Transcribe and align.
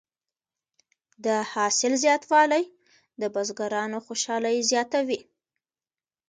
د 1.25 1.27
حاصل 1.51 1.93
زیاتوالی 2.03 2.63
د 3.21 3.23
بزګرانو 3.35 3.97
خوشحالي 4.07 4.55
زیاته 4.69 4.99
وي. 5.07 5.19